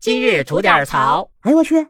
[0.00, 1.28] 今日吐点槽。
[1.42, 1.86] 哎呦我去！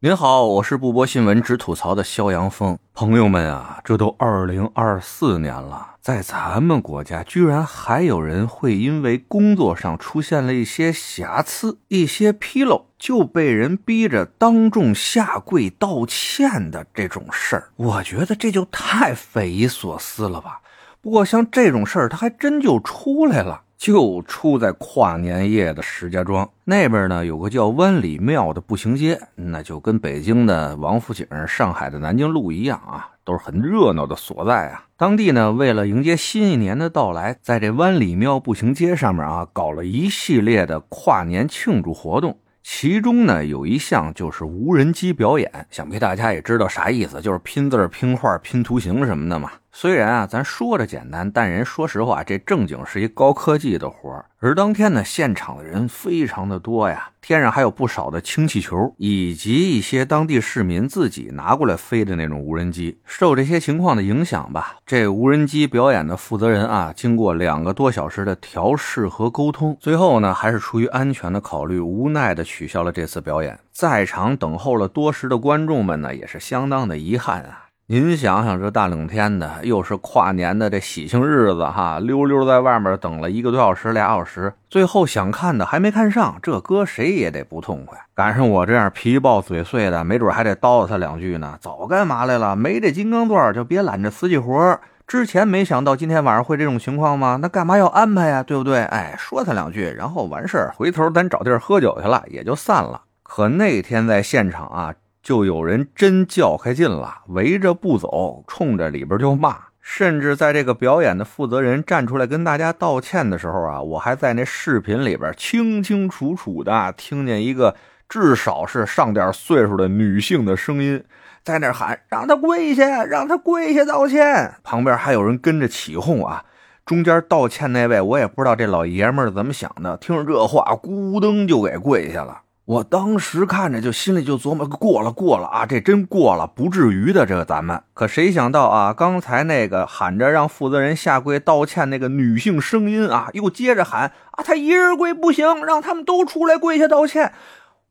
[0.00, 2.78] 您好，我是不播新闻只吐槽的肖阳峰。
[2.94, 20.62] 朋友们啊，这都二零二四年了，在咱们国家居然还有人会因为工作上出现了一些瑕疵、一些纰漏，就被人逼着当众下跪道歉的这种事儿，我觉得这就太匪夷所思了吧。
[21.02, 23.64] 不过像这种事儿，它还真就出来了。
[23.76, 34.84] 就出在跨年夜的石家庄那边呢，有个叫湾里庙的步行街，那就跟北京的王府井、上海的南京路一样啊，都是很热闹的所在啊。
[34.96, 42.38] 当地呢，为了迎接新一年的到来，在这湾里庙步行街上面啊，搞了一系列的跨年庆祝活动。
[42.68, 49.52] 其中呢，有一项就是无人机表演，想必大家也知道啥意思，就是拼字、拼画、拼图形什么的嘛。
[49.78, 62.98] 虽然啊，咱说着简单，但人说实话，这正经是一高科技的活儿而当天呢，现场的人非常的多呀，天上还有不少的氢气球，以及一些当地市民自己拿过来飞的那种无人机。
[63.04, 73.58] 受这些情况的影响吧，这无人机表演的负责人啊，经过两个多小时的调试和沟通，最后呢，还是出于安全的考虑，无奈的取消了这次表演。
[73.70, 77.64] 在场等候了多时的观众们呢，也是相当的遗憾啊。
[77.88, 87.96] 您想想，这大冷天的，又是跨年的这喜庆日子哈，溜溜在外面等了一个多小时、俩小时，最后想看的还没看上，这搁谁也得不痛快。
[88.12, 91.56] 赶上我这样皮爆嘴碎的，没准还得叨叨他两句呢。
[91.60, 92.56] 早干嘛来了？
[92.56, 94.80] 没这金刚钻就别揽着瓷器活。
[95.06, 97.38] 之前没想到今天晚上会这种情况吗？
[97.40, 98.42] 那干嘛要安排呀？
[98.42, 98.82] 对不对？
[98.86, 103.02] 哎，说他两句，然后完事儿，回头咱找地儿喝酒去了，也就散了。
[103.22, 104.92] 可那天在现场啊。
[105.26, 109.56] 就有人真较开劲了，围着不走，冲着里边就骂。
[109.80, 117.74] 甚至在这个表演的负责人站出来跟大家道歉的时候啊，我还在那视频里边清清楚楚的听见一个
[118.08, 121.02] 至少是上点岁数的女性的声音，
[121.42, 126.44] 在那喊：“让他跪下，让他跪下道歉。”旁边还有人跟着起哄啊。
[126.84, 132.42] 中间道歉那位，我也不知道这老爷们儿怎么想的，听着这话，咕噔就给跪下了。
[132.66, 137.24] 我当时看着就心里就琢磨过了过了啊，这真过了，不至于的。
[137.24, 147.32] 这个咱们可谁想到啊，刚才那个喊着让负责人下跪道歉那个女性声音啊，又接着喊啊，他一人跪不行，让他们都出来跪下道歉。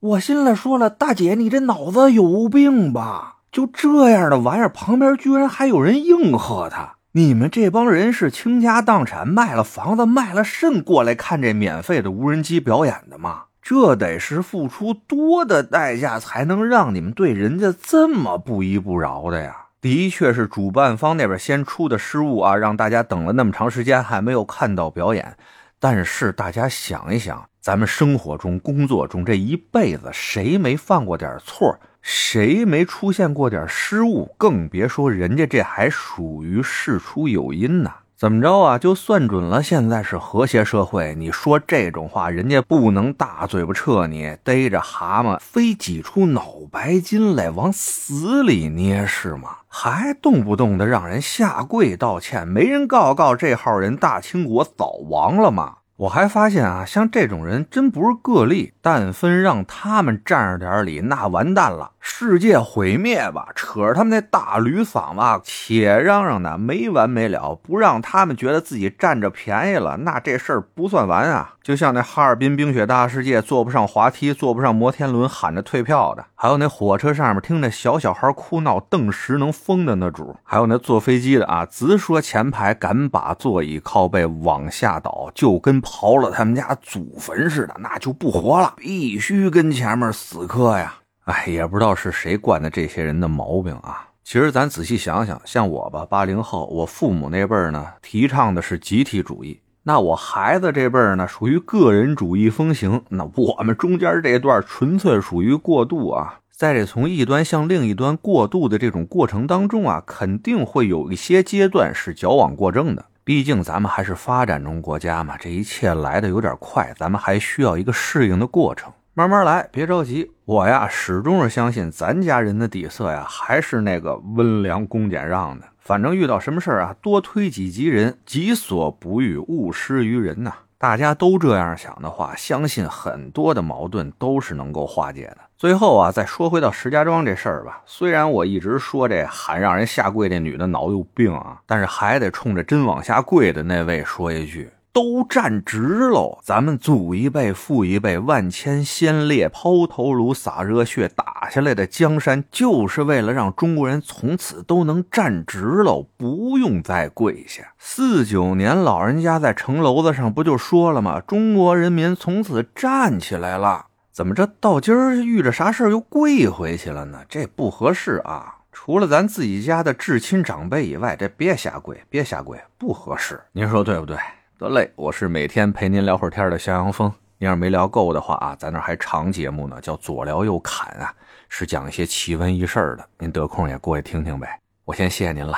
[0.01, 3.37] 我心里说了，大姐你这脑子有病吧？
[3.53, 6.95] 就这样的玩意儿，旁边居然还有人应和他。
[7.13, 13.43] 你们这帮人是倾家荡产卖了房子卖了肾过来看这免费的无人机表演的吗？
[13.67, 19.55] 这得是付出多的代价才能让你们对人家这么不依不饶的呀？
[19.81, 25.35] 的确是主办方那边先出的失误啊，让大家等了那么长时间还没有看到表演。
[25.79, 31.79] 但是大家想一想，咱们生活中、工作中这一辈子，谁没犯过点错？
[32.03, 34.35] 谁没出现过点失误？
[34.37, 37.91] 更别说人家这还属于事出有因呢。
[38.17, 38.77] 怎么着啊？
[38.77, 49.57] 就算准了，现在是和谐社会，你说这种话，人家不能大嘴巴撤你，逮着蛤蟆非挤出脑白金来往死里捏是吗？
[49.67, 55.79] 还动不动的让人下跪道歉，没人告告这号人，大清国早亡了吗？
[55.97, 63.47] 我还发现啊，像这种人真不是个例，但分让他们占着点理，那完蛋了，世界毁灭吧！
[63.55, 71.53] 扯着他们那大驴嗓子，且嚷嚷的没完没了，不让他们觉得自己占着便宜了，那这事儿不算完啊！
[71.63, 90.95] 就像那哈尔滨冰雪大世界坐不上滑梯、坐不上摩天轮喊着退票的，还有那火车上面听着小小孩哭闹顿时能疯的那主，还有那坐飞机的啊，直说前排敢把座椅靠背往下倒，就跟刨了他们家祖坟似的，那就不活了，必须跟前面死磕呀！
[91.25, 94.07] 哎，也不知道是谁惯的这些人的毛病啊！
[94.23, 99.61] 其实咱仔细想想，像我吧，八零后，我父母那辈儿呢，提倡的是集体主义。
[99.83, 103.03] 那我孩子这辈儿呢，属于个人主义风行。
[103.09, 113.05] 那我们中间这段纯粹属于过渡啊，在这从一端向另一端过渡的这种过程当中啊，肯定会有一些阶段是矫枉过正的。
[113.25, 120.31] 毕竟咱们还是发展中国家嘛，这一切来的有点快，咱们还需要一个适应的过程，慢慢来，别着急。
[120.45, 125.65] 我呀，始终是相信咱家人的底色呀，还是那个温良恭俭让的。
[125.79, 130.53] 反正遇到什么事儿啊，多推己及人，己所不欲，勿施于人呐。
[130.77, 135.37] 大家都这样想的话，相信很多的矛盾都是能够化解的。
[135.57, 137.81] 最后啊，再说回到石家庄这事儿吧。
[137.85, 146.39] 虽然我一直说这喊让人下跪这女的脑有病啊，但是还得冲着真往下跪的那位说一句：都站直喽。
[146.41, 157.73] 咱们祖一辈、父一辈，万千先烈抛头颅、洒热血打下来的江山，就是为了让中国人从此都能站直喽，不用再跪下。
[157.77, 161.19] 四九年，老人家在城楼子上不就说了吗？
[161.19, 163.87] 中国人民从此站起来了。
[164.13, 167.19] 怎么这到今儿遇着啥事儿又跪回去了呢？
[167.27, 168.59] 这不合适啊！
[168.71, 173.41] 除了咱自己家的至亲长辈以外，这别瞎跪，别瞎跪，不合适。
[173.51, 174.15] 您说对不对？
[174.57, 177.11] 得嘞，我是每天陪您聊会儿天的向阳峰。
[177.37, 181.13] 您要是没聊够的话啊，咱那还长节目呢，叫左聊右侃啊，
[181.49, 183.05] 是讲一些奇闻异事的。
[183.19, 184.57] 您得空也过去听听呗。
[184.85, 185.57] 我先谢谢您了，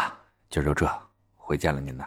[0.50, 0.90] 今儿就这，
[1.36, 2.04] 回见了您呢。